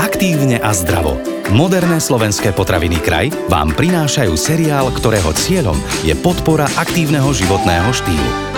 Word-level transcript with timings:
Aktívne 0.00 0.56
a 0.56 0.72
zdravo. 0.72 1.20
Moderné 1.52 2.00
slovenské 2.00 2.56
potraviny 2.56 3.04
kraj 3.04 3.28
vám 3.52 3.76
prinášajú 3.76 4.32
seriál, 4.32 4.88
ktorého 4.96 5.28
cieľom 5.36 5.76
je 6.08 6.16
podpora 6.16 6.64
aktívneho 6.80 7.28
životného 7.36 7.92
štýlu. 7.92 8.49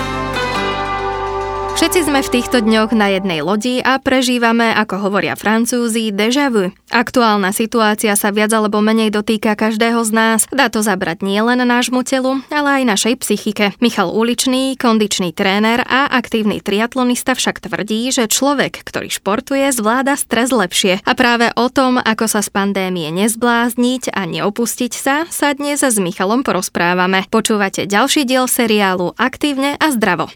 Všetci 1.83 2.07
sme 2.07 2.23
v 2.23 2.33
týchto 2.39 2.63
dňoch 2.63 2.95
na 2.95 3.11
jednej 3.11 3.43
lodi 3.43 3.83
a 3.83 3.99
prežívame, 3.99 4.71
ako 4.71 5.03
hovoria 5.03 5.35
francúzi, 5.35 6.15
déjà 6.15 6.47
vu. 6.47 6.71
Aktuálna 6.87 7.51
situácia 7.51 8.15
sa 8.15 8.31
viac 8.31 8.55
alebo 8.55 8.79
menej 8.79 9.11
dotýka 9.11 9.51
každého 9.51 9.99
z 10.07 10.11
nás. 10.15 10.39
Dá 10.47 10.71
to 10.71 10.79
zabrať 10.79 11.27
nielen 11.27 11.59
nášmu 11.59 12.07
telu, 12.07 12.39
ale 12.47 12.79
aj 12.79 12.83
našej 12.87 13.15
psychike. 13.19 13.75
Michal 13.83 14.15
Uličný, 14.15 14.79
kondičný 14.79 15.35
tréner 15.35 15.83
a 15.83 16.07
aktívny 16.07 16.63
triatlonista 16.63 17.35
však 17.35 17.67
tvrdí, 17.67 18.15
že 18.15 18.31
človek, 18.31 18.79
ktorý 18.79 19.11
športuje, 19.11 19.67
zvláda 19.75 20.15
stres 20.15 20.55
lepšie. 20.55 21.03
A 21.03 21.11
práve 21.19 21.51
o 21.51 21.67
tom, 21.67 21.99
ako 21.99 22.31
sa 22.31 22.39
z 22.39 22.47
pandémie 22.47 23.11
nezblázniť 23.11 24.15
a 24.15 24.23
neopustiť 24.23 24.93
sa, 24.95 25.27
sa 25.27 25.51
dnes 25.51 25.83
s 25.83 25.99
Michalom 25.99 26.47
porozprávame. 26.47 27.27
Počúvate 27.27 27.83
ďalší 27.91 28.23
diel 28.23 28.47
seriálu 28.47 29.11
Aktívne 29.19 29.75
a 29.83 29.91
zdravo. 29.91 30.31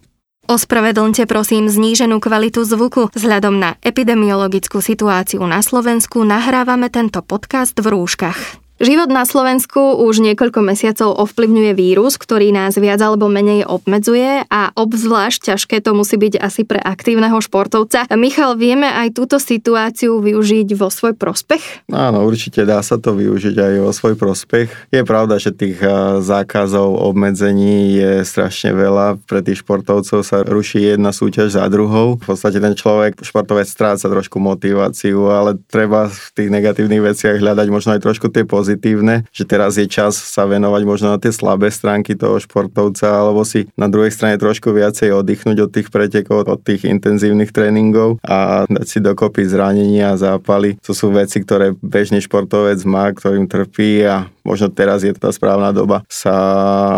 Ospravedlňte 0.47 1.27
prosím 1.27 1.67
zníženú 1.67 2.23
kvalitu 2.23 2.63
zvuku. 2.63 3.11
Vzhľadom 3.11 3.59
na 3.59 3.75
epidemiologickú 3.83 4.79
situáciu 4.79 5.43
na 5.43 5.59
Slovensku 5.59 6.23
nahrávame 6.23 6.87
tento 6.87 7.19
podcast 7.19 7.75
v 7.75 7.91
rúškach. 7.91 8.66
Život 8.77 9.09
na 9.09 9.25
Slovensku 9.25 10.05
už 10.05 10.21
niekoľko 10.21 10.61
mesiacov 10.61 11.09
ovplyvňuje 11.17 11.73
vírus, 11.73 12.13
ktorý 12.13 12.53
nás 12.53 12.77
viac 12.77 13.01
alebo 13.01 13.25
menej 13.25 13.65
obmedzuje 13.65 14.45
a 14.45 14.69
obzvlášť 14.77 15.49
ťažké 15.49 15.81
to 15.81 15.97
musí 15.97 16.13
byť 16.13 16.37
asi 16.37 16.61
pre 16.61 16.77
aktívneho 16.77 17.41
športovca. 17.41 18.05
Michal, 18.13 18.53
vieme 18.53 18.85
aj 18.85 19.17
túto 19.17 19.41
situáciu 19.41 20.21
využiť 20.21 20.77
vo 20.77 20.93
svoj 20.93 21.17
prospech? 21.17 21.89
Áno, 21.89 22.21
určite 22.21 22.69
dá 22.69 22.77
sa 22.85 23.01
to 23.01 23.17
využiť 23.17 23.57
aj 23.57 23.73
vo 23.81 23.89
svoj 23.89 24.13
prospech. 24.13 24.93
Je 24.93 25.01
pravda, 25.01 25.41
že 25.41 25.57
tých 25.57 25.81
zákazov, 26.21 27.01
obmedzení 27.01 27.97
je 27.97 28.21
strašne 28.29 28.77
veľa. 28.77 29.17
Pre 29.25 29.41
tých 29.41 29.65
športovcov 29.65 30.21
sa 30.21 30.45
ruší 30.45 30.93
jedna 30.93 31.09
súťaž 31.09 31.57
za 31.57 31.65
druhou. 31.65 32.21
V 32.21 32.29
podstate 32.29 32.61
ten 32.61 32.77
človek, 32.77 33.25
športovec 33.25 33.65
stráca 33.65 34.05
trošku 34.05 34.37
motiváciu, 34.37 35.33
ale 35.33 35.57
treba 35.65 36.13
v 36.13 36.29
tých 36.37 36.53
negatívnych 36.53 37.01
veciach 37.01 37.41
hľadať 37.41 37.67
možno 37.73 37.97
aj 37.97 38.05
trošku 38.05 38.29
tie 38.29 38.45
pozície 38.45 38.65
pozitívne, 38.67 39.23
že 39.31 39.47
teraz 39.47 39.79
je 39.79 39.87
čas 39.87 40.19
sa 40.19 40.43
venovať 40.43 40.81
možno 40.83 41.15
na 41.15 41.17
tie 41.23 41.31
slabé 41.31 41.71
stránky 41.71 42.19
toho 42.19 42.35
športovca, 42.35 43.07
alebo 43.07 43.47
si 43.47 43.71
na 43.79 43.87
druhej 43.87 44.11
strane 44.11 44.35
trošku 44.35 44.75
viacej 44.75 45.15
oddychnúť 45.15 45.57
od 45.63 45.71
tých 45.71 45.87
pretekov, 45.87 46.43
od 46.43 46.59
tých 46.59 46.83
intenzívnych 46.83 47.55
tréningov 47.55 48.19
a 48.27 48.67
dať 48.67 48.87
si 48.91 48.99
dokopy 48.99 49.47
zranenia 49.47 50.11
a 50.11 50.19
zápaly. 50.19 50.75
To 50.83 50.91
sú 50.91 51.15
veci, 51.15 51.39
ktoré 51.39 51.71
bežný 51.79 52.19
športovec 52.19 52.83
má, 52.83 53.15
ktorým 53.15 53.47
trpí 53.47 54.03
a 54.03 54.27
možno 54.43 54.67
teraz 54.67 55.07
je 55.07 55.15
tá 55.15 55.31
správna 55.31 55.71
doba 55.71 56.03
sa, 56.11 56.35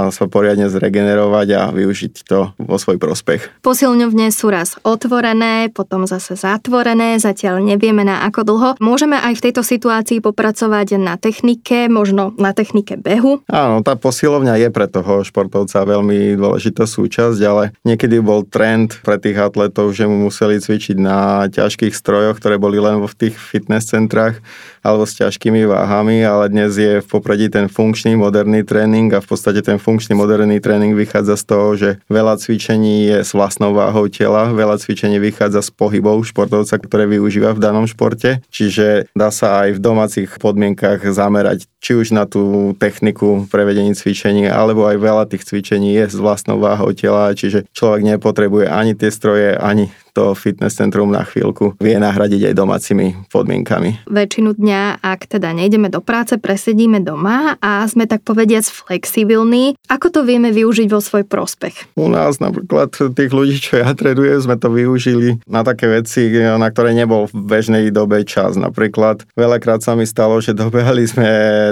sa 0.09 0.25
poriadne 0.25 0.69
zregenerovať 0.69 1.47
a 1.53 1.61
využiť 1.73 2.13
to 2.25 2.53
vo 2.57 2.77
svoj 2.77 3.01
prospech. 3.01 3.61
Posilňovne 3.65 4.29
sú 4.29 4.53
raz 4.53 4.77
otvorené, 4.85 5.69
potom 5.69 6.09
zase 6.09 6.33
zatvorené, 6.33 7.17
zatiaľ 7.17 7.61
nevieme 7.61 8.05
na 8.05 8.25
ako 8.25 8.41
dlho. 8.45 8.69
Môžeme 8.77 9.17
aj 9.17 9.37
v 9.37 9.43
tejto 9.49 9.61
situácii 9.65 10.21
popracovať 10.21 11.01
na 11.01 11.17
technike, 11.17 11.58
možno 11.91 12.31
na 12.39 12.55
technike 12.55 12.95
behu? 12.99 13.41
Áno, 13.49 13.83
tá 13.83 13.93
posilovňa 13.99 14.55
je 14.61 14.69
pre 14.69 14.87
toho 14.87 15.21
športovca 15.21 15.85
veľmi 15.85 16.35
dôležitá 16.39 16.87
súčasť, 16.87 17.39
ale 17.45 17.63
niekedy 17.83 18.19
bol 18.23 18.47
trend 18.47 18.97
pre 19.03 19.19
tých 19.19 19.37
atletov, 19.37 19.91
že 19.91 20.07
mu 20.07 20.29
museli 20.29 20.57
cvičiť 20.57 20.97
na 20.99 21.47
ťažkých 21.51 21.93
strojoch, 21.93 22.39
ktoré 22.39 22.55
boli 22.55 22.79
len 22.79 23.01
v 23.03 23.13
tých 23.15 23.35
fitness 23.35 23.91
centrách 23.91 24.39
alebo 24.81 25.03
s 25.03 25.17
ťažkými 25.19 25.67
váhami, 25.67 26.23
ale 26.23 26.51
dnes 26.51 26.75
je 26.75 27.03
v 27.03 27.07
popredí 27.07 27.51
ten 27.51 27.67
funkčný 27.67 28.15
moderný 28.15 28.63
tréning 28.63 29.11
a 29.13 29.23
v 29.23 29.27
podstate 29.27 29.59
ten 29.61 29.77
funkčný 29.77 30.15
moderný 30.15 30.59
tréning 30.63 30.95
vychádza 30.95 31.35
z 31.39 31.43
toho, 31.43 31.67
že 31.75 31.89
veľa 32.07 32.39
cvičení 32.39 33.09
je 33.09 33.17
s 33.23 33.31
vlastnou 33.35 33.75
váhou 33.75 34.07
tela, 34.07 34.51
veľa 34.51 34.79
cvičení 34.79 35.19
vychádza 35.19 35.65
z 35.65 35.71
pohybov 35.75 36.23
športovca, 36.27 36.75
ktoré 36.79 37.05
využíva 37.07 37.55
v 37.55 37.63
danom 37.63 37.85
športe, 37.85 38.43
čiže 38.49 39.11
dá 39.15 39.29
sa 39.29 39.67
aj 39.67 39.77
v 39.77 39.83
domácich 39.83 40.29
podmienkach 40.39 41.03
zamerať 41.03 41.69
či 41.79 41.95
už 41.95 42.11
na 42.11 42.27
tú 42.27 42.75
techniku 42.75 43.47
prevedení 43.47 43.95
cvičení, 43.95 44.51
alebo 44.51 44.83
aj 44.83 44.99
veľa 44.99 45.23
tých 45.31 45.47
cvičení 45.47 45.95
je 45.95 46.11
s 46.11 46.17
vlastnou 46.19 46.59
váhou 46.59 46.91
tela, 46.91 47.31
čiže 47.31 47.63
človek 47.71 48.03
nepotrebuje 48.03 48.67
ani 48.67 48.93
tie 48.99 49.07
stroje, 49.07 49.55
ani 49.55 49.87
to 50.19 50.35
fitness 50.35 50.75
centrum 50.75 51.07
na 51.07 51.23
chvíľku 51.23 51.79
vie 51.79 51.95
nahradiť 51.95 52.51
aj 52.51 52.53
domácimi 52.59 53.15
podmienkami. 53.31 54.03
Väčšinu 54.11 54.59
dňa, 54.59 54.99
ak 54.99 55.31
teda 55.31 55.55
nejdeme 55.55 55.87
do 55.87 56.03
práce, 56.03 56.35
presedíme 56.35 56.99
doma 56.99 57.55
a 57.63 57.87
sme 57.87 58.03
tak 58.03 58.27
povediac 58.27 58.67
flexibilní. 58.67 59.79
Ako 59.87 60.11
to 60.11 60.27
vieme 60.27 60.51
využiť 60.51 60.91
vo 60.91 60.99
svoj 60.99 61.23
prospech? 61.23 61.95
U 61.95 62.11
nás 62.11 62.43
napríklad 62.43 62.91
tých 62.91 63.31
ľudí, 63.31 63.63
čo 63.63 63.79
ja 63.79 63.95
tredujem, 63.95 64.43
sme 64.43 64.59
to 64.59 64.67
využili 64.67 65.39
na 65.47 65.63
také 65.63 65.87
veci, 65.87 66.27
na 66.35 66.67
ktoré 66.67 66.91
nebol 66.91 67.31
v 67.31 67.47
bežnej 67.47 67.87
dobe 67.95 68.27
čas. 68.27 68.59
Napríklad 68.59 69.23
veľakrát 69.39 69.79
sa 69.79 69.95
mi 69.95 70.03
stalo, 70.03 70.43
že 70.43 70.51
dobehali 70.51 71.07
sme 71.07 71.29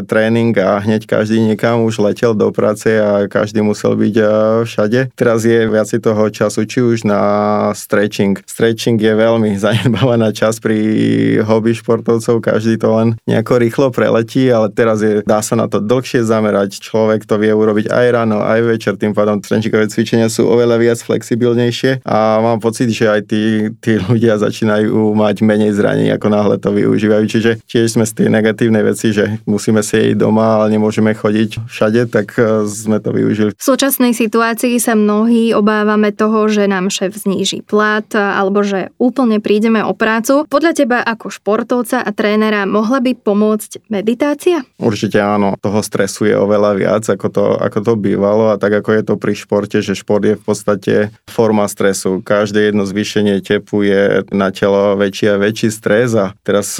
tréning 0.07 0.55
a 0.55 0.79
hneď 0.79 1.03
každý 1.03 1.43
niekam 1.43 1.83
už 1.83 1.99
letel 1.99 2.31
do 2.31 2.53
práce 2.55 2.87
a 2.95 3.27
každý 3.27 3.59
musel 3.59 3.97
byť 3.97 4.15
všade. 4.63 5.11
Teraz 5.17 5.43
je 5.43 5.67
viac 5.67 5.89
toho 5.89 6.23
času, 6.29 6.61
či 6.69 6.79
už 6.85 7.09
na 7.09 7.21
stretching, 7.73 8.36
stretching. 8.45 8.77
Stretching 8.77 9.01
je 9.01 9.13
veľmi 9.15 9.57
zanedbávaná 9.63 10.29
časť 10.35 10.57
pri 10.61 10.77
hobby 11.41 11.73
športovcov, 11.73 12.43
každý 12.43 12.77
to 12.77 12.93
len 12.93 13.07
nejako 13.25 13.57
rýchlo 13.57 13.87
preletí, 13.89 14.51
ale 14.51 14.69
teraz 14.69 15.01
je, 15.01 15.25
dá 15.25 15.41
sa 15.41 15.57
na 15.57 15.65
to 15.65 15.81
dlhšie 15.81 16.21
zamerať. 16.21 16.77
Človek 16.83 17.25
to 17.25 17.39
vie 17.41 17.49
urobiť 17.49 17.89
aj 17.89 18.05
ráno, 18.11 18.43
aj 18.43 18.59
večer, 18.67 18.93
tým 18.99 19.17
pádom 19.17 19.39
stretchingové 19.39 19.87
cvičenia 19.87 20.27
sú 20.27 20.45
oveľa 20.45 20.77
viac 20.77 20.99
flexibilnejšie 21.01 22.05
a 22.05 22.43
mám 22.43 22.59
pocit, 22.59 22.91
že 22.91 23.07
aj 23.07 23.21
tí, 23.25 23.73
tí 23.81 23.97
ľudia 23.97 24.37
začínajú 24.37 25.15
mať 25.15 25.41
menej 25.41 25.73
zranení, 25.73 26.11
ako 26.11 26.27
náhle 26.27 26.55
to 26.59 26.69
využívajú. 26.75 27.23
Čiže 27.25 27.51
tiež 27.65 27.97
sme 27.97 28.05
z 28.05 28.13
tej 28.13 28.27
negatívnej 28.29 28.83
veci, 28.83 29.15
že 29.15 29.39
musíme 29.49 29.81
si 29.81 30.13
doma, 30.13 30.61
ale 30.61 30.75
nemôžeme 30.75 31.15
chodiť 31.15 31.65
všade, 31.65 32.11
tak 32.11 32.35
e, 32.35 32.67
sme 32.67 32.99
to 32.99 33.15
využili. 33.15 33.55
V 33.55 33.63
súčasnej 33.63 34.11
situácii 34.13 34.77
sa 34.77 34.93
mnohí 34.93 35.55
obávame 35.55 36.11
toho, 36.11 36.45
že 36.51 36.67
nám 36.67 36.91
šéf 36.91 37.15
zníži 37.15 37.63
plat, 37.63 38.05
alebo 38.35 38.65
že 38.65 38.91
úplne 38.99 39.39
prídeme 39.39 39.79
o 39.79 39.95
prácu. 39.95 40.43
Podľa 40.51 40.71
teba 40.75 40.99
ako 40.99 41.31
športovca 41.31 42.03
a 42.03 42.09
trénera 42.11 42.67
mohla 42.67 42.99
by 42.99 43.15
pomôcť 43.15 43.87
meditácia? 43.87 44.67
Určite 44.81 45.23
áno. 45.23 45.55
Toho 45.63 45.79
stresu 45.79 46.27
je 46.27 46.35
oveľa 46.35 46.71
viac, 46.75 47.03
ako 47.07 47.27
to, 47.31 47.45
ako 47.55 47.79
to 47.85 47.93
bývalo 47.95 48.51
a 48.51 48.59
tak 48.59 48.83
ako 48.83 48.89
je 48.97 49.03
to 49.07 49.15
pri 49.15 49.33
športe, 49.37 49.77
že 49.79 49.95
šport 49.95 50.25
je 50.25 50.35
v 50.35 50.43
podstate 50.43 50.95
forma 51.29 51.69
stresu. 51.69 52.19
Každé 52.25 52.71
jedno 52.71 52.83
zvýšenie 52.83 53.39
tepu 53.39 53.85
je 53.87 54.25
na 54.33 54.51
telo 54.51 54.97
väčší 54.97 55.31
a 55.31 55.39
väčší 55.39 55.69
stres 55.71 56.17
a 56.17 56.33
teraz 56.41 56.79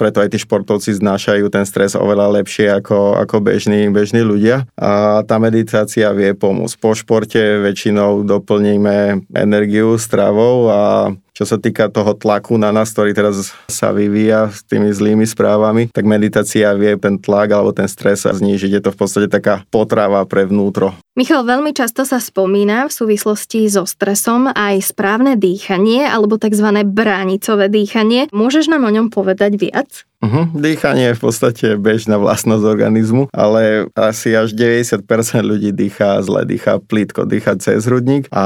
preto 0.00 0.24
aj 0.24 0.32
tí 0.32 0.38
športovci 0.40 0.96
znášajú 0.96 1.46
ten 1.52 1.64
stres 1.68 1.94
oveľa 1.98 2.40
lepšie 2.40 2.70
ako, 2.80 3.20
ako 3.20 3.36
bežní, 3.44 3.90
bežní 3.92 4.24
ľudia 4.24 4.64
a 4.78 5.22
tá 5.26 5.36
meditácia 5.42 6.08
vie 6.14 6.32
pomôcť. 6.32 6.76
Po 6.78 6.94
športe 6.94 7.40
väčšinou 7.60 8.24
doplníme 8.24 9.28
energiu 9.34 9.98
stravou 9.98 10.70
a 10.70 10.77
a 10.78 11.16
čo 11.38 11.46
sa 11.46 11.54
týka 11.54 11.86
toho 11.86 12.18
tlaku 12.18 12.58
na 12.58 12.74
nás, 12.74 12.90
ktorý 12.90 13.14
teraz 13.14 13.54
sa 13.70 13.94
vyvíja 13.94 14.50
s 14.50 14.66
tými 14.66 14.90
zlými 14.90 15.22
správami, 15.22 15.86
tak 15.94 16.02
meditácia 16.02 16.74
vie 16.74 16.98
ten 16.98 17.14
tlak 17.14 17.54
alebo 17.54 17.70
ten 17.70 17.86
stres 17.86 18.26
sa 18.26 18.34
znížiť. 18.34 18.74
Je 18.74 18.82
to 18.82 18.90
v 18.90 18.98
podstate 18.98 19.30
taká 19.30 19.62
potrava 19.70 20.26
pre 20.26 20.50
vnútro. 20.50 20.98
Michal, 21.14 21.46
veľmi 21.46 21.74
často 21.74 22.02
sa 22.02 22.18
spomína 22.18 22.90
v 22.90 22.94
súvislosti 22.94 23.70
so 23.70 23.86
stresom 23.86 24.50
aj 24.50 24.82
správne 24.82 25.38
dýchanie 25.38 26.06
alebo 26.06 26.38
tzv. 26.38 26.82
bránicové 26.86 27.70
dýchanie. 27.70 28.30
Môžeš 28.34 28.70
nám 28.70 28.86
o 28.86 28.90
ňom 28.90 29.10
povedať 29.10 29.58
viac? 29.58 30.06
Uh-huh. 30.18 30.50
Dýchanie 30.50 31.14
je 31.14 31.18
v 31.18 31.22
podstate 31.22 31.66
bežná 31.78 32.18
vlastnosť 32.18 32.66
organizmu, 32.66 33.30
ale 33.30 33.86
asi 33.94 34.34
až 34.34 34.50
90% 34.50 35.06
ľudí 35.46 35.70
dýchá 35.70 36.18
zle, 36.26 36.42
dýchá 36.42 36.82
plítko, 36.82 37.22
dýchá 37.22 37.54
cez 37.62 37.86
hrudník 37.86 38.26
a 38.34 38.44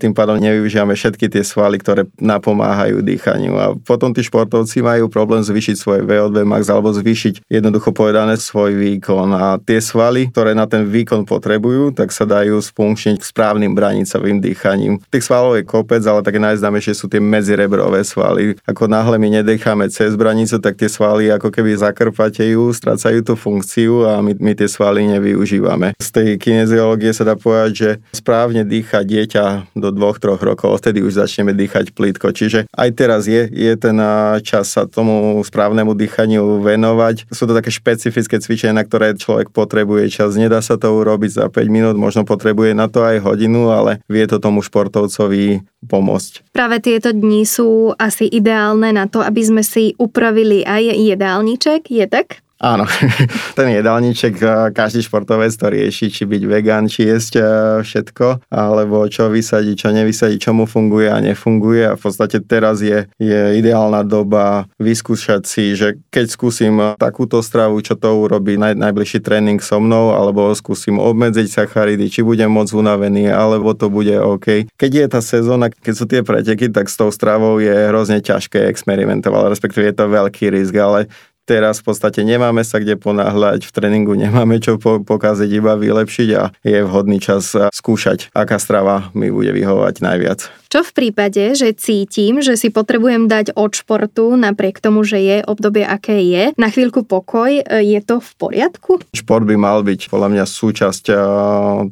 tým 0.00 0.16
pádom 0.16 0.40
nevyužívame 0.40 0.96
všetky 0.96 1.28
tie 1.28 1.44
svaly, 1.44 1.76
ktoré 1.76 2.08
napomáhajú 2.22 3.02
dýchaniu. 3.02 3.52
A 3.58 3.66
potom 3.74 4.14
tí 4.14 4.22
športovci 4.22 4.80
majú 4.80 5.10
problém 5.10 5.42
zvýšiť 5.42 5.76
svoj 5.76 6.00
VO2 6.06 6.46
max 6.46 6.70
alebo 6.70 6.94
zvýšiť 6.94 7.50
jednoducho 7.50 7.90
povedané 7.90 8.38
svoj 8.38 8.78
výkon. 8.78 9.28
A 9.34 9.58
tie 9.58 9.82
svaly, 9.82 10.30
ktoré 10.30 10.54
na 10.54 10.70
ten 10.70 10.86
výkon 10.86 11.26
potrebujú, 11.26 11.90
tak 11.90 12.14
sa 12.14 12.22
dajú 12.22 12.62
spunkčniť 12.62 13.18
správnym 13.20 13.74
branicovým 13.74 14.38
dýchaním. 14.38 15.02
Tých 15.10 15.26
svalov 15.26 15.58
je 15.58 15.66
kopec, 15.66 16.00
ale 16.06 16.22
také 16.22 16.38
najznámejšie 16.38 16.94
sú 16.94 17.10
tie 17.10 17.18
medzirebrové 17.18 18.06
svaly. 18.06 18.54
Ako 18.64 18.86
náhle 18.86 19.18
my 19.18 19.42
nedýchame 19.42 19.90
cez 19.90 20.14
branicu, 20.14 20.62
tak 20.62 20.78
tie 20.78 20.86
svaly 20.86 21.28
ako 21.34 21.50
keby 21.50 21.74
zakrpatejú, 21.74 22.70
strácajú 22.70 23.26
tú 23.26 23.34
funkciu 23.34 24.06
a 24.06 24.22
my, 24.22 24.38
my 24.38 24.52
tie 24.54 24.70
svaly 24.70 25.10
nevyužívame. 25.18 25.98
Z 25.98 26.08
tej 26.14 26.28
kineziológie 26.38 27.10
sa 27.10 27.26
dá 27.26 27.34
povedať, 27.34 27.72
že 27.72 27.90
správne 28.14 28.62
dýcha 28.62 29.02
dieťa 29.02 29.74
do 29.74 29.88
dvoch, 29.90 30.20
troch 30.22 30.38
rokov, 30.38 30.78
vtedy 30.78 31.02
už 31.02 31.18
začneme 31.18 31.56
dýchať 31.56 31.96
plítko. 32.12 32.36
Čiže 32.36 32.68
aj 32.68 32.88
teraz 32.92 33.24
je, 33.24 33.48
je 33.48 33.72
ten 33.80 33.96
čas 34.44 34.68
sa 34.68 34.84
tomu 34.84 35.40
správnemu 35.40 35.96
dýchaniu 35.96 36.60
venovať. 36.60 37.32
Sú 37.32 37.48
to 37.48 37.56
také 37.56 37.72
špecifické 37.72 38.36
cvičenia, 38.36 38.76
na 38.76 38.84
ktoré 38.84 39.16
človek 39.16 39.48
potrebuje 39.48 40.12
čas. 40.12 40.36
Nedá 40.36 40.60
sa 40.60 40.76
to 40.76 40.92
urobiť 40.92 41.30
za 41.32 41.46
5 41.48 41.72
minút, 41.72 41.96
možno 41.96 42.28
potrebuje 42.28 42.76
na 42.76 42.92
to 42.92 43.00
aj 43.00 43.24
hodinu, 43.24 43.72
ale 43.72 44.04
vie 44.12 44.28
to 44.28 44.36
tomu 44.36 44.60
športovcovi 44.60 45.64
pomôcť. 45.88 46.52
Práve 46.52 46.84
tieto 46.84 47.10
dni 47.10 47.48
sú 47.48 47.96
asi 47.96 48.28
ideálne 48.28 48.92
na 48.92 49.08
to, 49.08 49.24
aby 49.24 49.40
sme 49.40 49.62
si 49.64 49.96
upravili 49.96 50.62
aj 50.62 50.94
jedálniček, 50.94 51.88
je 51.88 52.06
tak? 52.06 52.44
Áno, 52.62 52.86
ten 53.58 53.74
jedálniček, 53.74 54.38
každý 54.70 55.02
športovec 55.02 55.50
to 55.50 55.66
rieši, 55.66 56.14
či 56.14 56.22
byť 56.22 56.42
vegan, 56.46 56.86
či 56.86 57.10
jesť 57.10 57.42
všetko, 57.82 58.46
alebo 58.54 59.02
čo 59.10 59.26
vysadí, 59.26 59.74
čo 59.74 59.90
nevysadí, 59.90 60.38
čo 60.38 60.54
mu 60.54 60.70
funguje 60.70 61.10
a 61.10 61.18
nefunguje. 61.18 61.90
A 61.90 61.98
v 61.98 62.02
podstate 62.06 62.38
teraz 62.38 62.78
je, 62.78 63.10
je 63.18 63.58
ideálna 63.58 64.06
doba 64.06 64.70
vyskúšať 64.78 65.42
si, 65.42 65.74
že 65.74 65.98
keď 66.14 66.26
skúsim 66.30 66.78
takúto 67.02 67.42
stravu, 67.42 67.82
čo 67.82 67.98
to 67.98 68.14
urobí 68.14 68.54
naj, 68.54 68.78
najbližší 68.78 69.18
tréning 69.18 69.58
so 69.58 69.82
mnou, 69.82 70.14
alebo 70.14 70.54
skúsim 70.54 71.02
obmedziť 71.02 71.66
sacharidy, 71.66 72.14
či 72.14 72.22
budem 72.22 72.46
moc 72.46 72.70
unavený, 72.70 73.26
alebo 73.26 73.74
to 73.74 73.90
bude 73.90 74.14
OK. 74.14 74.70
Keď 74.78 74.90
je 74.94 75.06
tá 75.10 75.18
sezóna, 75.18 75.66
keď 75.66 75.94
sú 75.98 76.06
tie 76.06 76.22
preteky, 76.22 76.70
tak 76.70 76.86
s 76.86 76.94
tou 76.94 77.10
stravou 77.10 77.58
je 77.58 77.74
hrozne 77.90 78.22
ťažké 78.22 78.70
experimentovať, 78.70 79.50
respektíve 79.50 79.90
je 79.90 79.96
to 79.98 80.06
veľký 80.06 80.46
risk, 80.54 80.78
ale 80.78 81.10
Teraz 81.52 81.84
v 81.84 81.92
podstate 81.92 82.24
nemáme 82.24 82.64
sa 82.64 82.80
kde 82.80 82.96
ponáhľať, 82.96 83.68
v 83.68 83.74
tréningu 83.76 84.16
nemáme 84.16 84.56
čo 84.56 84.80
po- 84.80 85.04
pokaziť, 85.04 85.52
iba 85.52 85.76
vylepšiť 85.76 86.28
a 86.32 86.48
je 86.64 86.80
vhodný 86.80 87.20
čas 87.20 87.52
skúšať, 87.52 88.32
aká 88.32 88.56
strava 88.56 89.12
mi 89.12 89.28
bude 89.28 89.52
vyhovať 89.52 90.00
najviac. 90.00 90.48
Čo 90.72 90.80
v 90.88 90.92
prípade, 90.96 91.52
že 91.52 91.76
cítim, 91.76 92.40
že 92.40 92.56
si 92.56 92.72
potrebujem 92.72 93.28
dať 93.28 93.52
od 93.52 93.76
športu, 93.76 94.40
napriek 94.40 94.80
tomu, 94.80 95.04
že 95.04 95.20
je 95.20 95.36
obdobie, 95.44 95.84
aké 95.84 96.24
je, 96.24 96.56
na 96.56 96.72
chvíľku 96.72 97.04
pokoj, 97.04 97.60
je 97.60 98.00
to 98.00 98.24
v 98.24 98.30
poriadku? 98.40 99.04
Šport 99.12 99.44
by 99.44 99.52
mal 99.60 99.84
byť 99.84 100.08
podľa 100.08 100.32
mňa 100.32 100.44
súčasť 100.48 101.04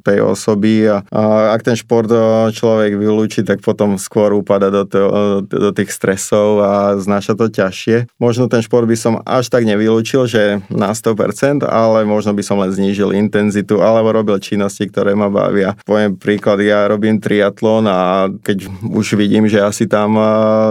tej 0.01 0.19
osoby 0.25 0.89
a 0.89 1.05
ak 1.53 1.61
ten 1.69 1.77
šport 1.77 2.09
človek 2.56 2.97
vylúči, 2.97 3.45
tak 3.45 3.61
potom 3.61 4.01
skôr 4.01 4.33
upada 4.33 4.73
do, 4.73 4.89
to, 4.89 5.45
do 5.45 5.71
tých 5.77 5.93
stresov 5.93 6.65
a 6.65 6.97
znáša 6.97 7.37
to 7.37 7.53
ťažšie. 7.53 8.09
Možno 8.17 8.49
ten 8.49 8.65
šport 8.65 8.89
by 8.89 8.97
som 8.97 9.21
až 9.29 9.50
tak 9.50 9.67
nevylúčil, 9.67 10.31
že 10.31 10.62
na 10.70 10.94
100%, 10.94 11.67
ale 11.67 12.06
možno 12.06 12.31
by 12.31 12.43
som 12.47 12.62
len 12.62 12.70
znížil 12.70 13.11
intenzitu 13.11 13.82
alebo 13.82 14.14
robil 14.14 14.38
činnosti, 14.38 14.87
ktoré 14.87 15.19
ma 15.19 15.26
bavia. 15.26 15.75
Poviem 15.82 16.14
príklad, 16.14 16.62
ja 16.62 16.87
robím 16.87 17.19
triatlon 17.19 17.91
a 17.91 18.31
keď 18.31 18.70
už 18.87 19.19
vidím, 19.19 19.50
že 19.50 19.58
asi 19.58 19.91
tam 19.91 20.14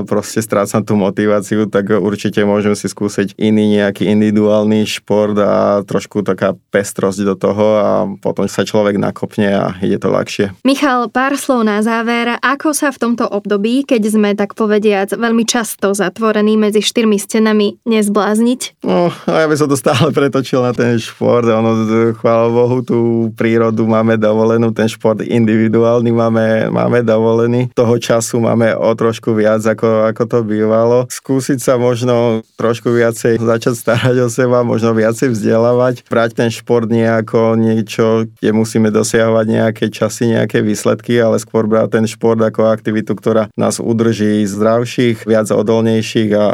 proste 0.07 0.39
strácam 0.39 0.79
tú 0.79 0.95
motiváciu, 0.95 1.67
tak 1.67 1.91
určite 1.91 2.41
môžem 2.47 2.71
si 2.73 2.87
skúsiť 2.87 3.35
iný 3.35 3.83
nejaký 3.83 4.07
individuálny 4.07 4.87
šport 4.87 5.35
a 5.35 5.83
trošku 5.83 6.23
taká 6.23 6.55
pestrosť 6.71 7.19
do 7.27 7.35
toho 7.35 7.65
a 7.75 7.89
potom 8.23 8.47
sa 8.47 8.63
človek 8.63 8.95
nakopne 8.95 9.51
a 9.51 9.65
ide 9.83 9.99
to 9.99 10.07
ľahšie. 10.07 10.55
Michal, 10.63 11.11
pár 11.11 11.35
slov 11.35 11.67
na 11.67 11.83
záver. 11.83 12.39
Ako 12.39 12.71
sa 12.71 12.95
v 12.95 13.01
tomto 13.01 13.27
období, 13.27 13.83
keď 13.83 14.01
sme 14.07 14.29
tak 14.37 14.55
povediac 14.55 15.11
veľmi 15.11 15.43
často 15.43 15.91
zatvorení 15.91 16.55
medzi 16.55 16.79
štyrmi 16.79 17.17
stenami, 17.19 17.81
nezblázniť? 17.83 18.58
No, 18.83 19.11
ja 19.27 19.45
by 19.47 19.55
som 19.59 19.67
to 19.67 19.75
stále 19.75 20.09
pretočil 20.15 20.63
na 20.63 20.71
ten 20.71 20.95
šport. 20.97 21.45
Ono, 21.45 21.85
chvála 22.15 22.47
Bohu, 22.47 22.79
tú 22.83 23.29
prírodu 23.35 23.83
máme 23.83 24.15
dovolenú, 24.15 24.71
ten 24.71 24.87
šport 24.87 25.19
individuálny 25.19 26.11
máme, 26.11 26.47
máme 26.71 27.03
dovolený. 27.03 27.71
Toho 27.75 27.95
času 27.99 28.39
máme 28.39 28.75
o 28.75 28.89
trošku 28.95 29.35
viac, 29.35 29.63
ako, 29.63 30.09
ako 30.09 30.23
to 30.25 30.39
bývalo. 30.43 30.97
Skúsiť 31.11 31.59
sa 31.59 31.75
možno 31.75 32.41
trošku 32.55 32.91
viacej 32.91 33.39
začať 33.39 33.75
starať 33.75 34.15
o 34.23 34.29
seba, 34.31 34.63
možno 34.63 34.95
viacej 34.95 35.35
vzdelávať, 35.35 36.07
brať 36.07 36.39
ten 36.39 36.49
šport 36.49 36.87
nejako 36.87 37.59
niečo, 37.59 38.27
kde 38.39 38.51
musíme 38.55 38.89
dosiahovať 38.89 39.45
nejaké 39.47 39.85
časy, 39.91 40.35
nejaké 40.35 40.63
výsledky, 40.63 41.19
ale 41.19 41.37
skôr 41.37 41.67
brať 41.67 41.99
ten 41.99 42.05
šport 42.07 42.39
ako 42.39 42.71
aktivitu, 42.71 43.15
ktorá 43.15 43.51
nás 43.55 43.77
udrží 43.83 44.43
zdravších, 44.47 45.27
viac 45.27 45.51
odolnejších 45.51 46.31
a 46.35 46.45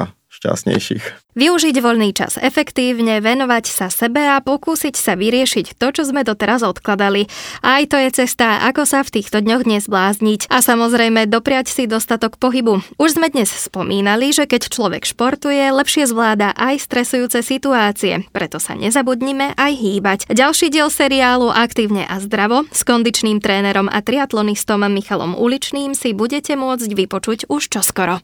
šťastnejších. 0.45 1.25
Využiť 1.35 1.75
voľný 1.83 2.15
čas 2.15 2.39
efektívne, 2.39 3.19
venovať 3.19 3.65
sa 3.67 3.91
sebe 3.91 4.23
a 4.23 4.39
pokúsiť 4.39 4.95
sa 4.95 5.19
vyriešiť 5.19 5.75
to, 5.75 5.91
čo 5.91 6.07
sme 6.07 6.23
doteraz 6.23 6.63
odkladali. 6.63 7.27
Aj 7.59 7.83
to 7.83 7.99
je 7.99 8.23
cesta, 8.23 8.63
ako 8.63 8.87
sa 8.87 9.03
v 9.03 9.19
týchto 9.19 9.43
dňoch 9.43 9.67
nezblázniť. 9.67 10.47
A 10.47 10.63
samozrejme 10.63 11.27
dopriať 11.27 11.67
si 11.67 11.91
dostatok 11.91 12.39
pohybu. 12.39 12.79
Už 12.95 13.19
sme 13.19 13.27
dnes 13.27 13.51
spomínali, 13.51 14.31
že 14.31 14.47
keď 14.47 14.71
človek 14.71 15.03
športuje, 15.03 15.75
lepšie 15.75 16.07
zvláda 16.07 16.55
aj 16.55 16.79
stresujúce 16.87 17.43
situácie. 17.43 18.23
Preto 18.31 18.63
sa 18.63 18.79
nezabudnime 18.79 19.59
aj 19.59 19.71
hýbať. 19.75 20.19
Ďalší 20.31 20.71
diel 20.71 20.87
seriálu 20.87 21.51
Aktívne 21.51 22.07
a 22.07 22.23
zdravo 22.23 22.63
s 22.71 22.87
kondičným 22.87 23.43
trénerom 23.43 23.91
a 23.91 23.99
triatlonistom 23.99 24.87
Michalom 24.87 25.35
Uličným 25.35 25.91
si 25.99 26.15
budete 26.15 26.55
môcť 26.55 26.87
vypočuť 26.95 27.51
už 27.51 27.75
čoskoro. 27.75 28.23